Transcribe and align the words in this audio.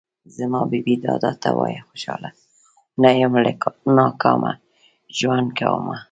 زما 0.37 0.61
بې 0.69 0.79
بې 0.85 0.95
دادا 1.05 1.31
ته 1.41 1.49
وايه 1.57 1.81
خوشحاله 1.89 2.29
نه 3.01 3.09
يم 3.21 3.33
له 3.43 3.51
ناکامه 3.97 4.51
ژوند 5.17 5.49
کومه 5.59 5.97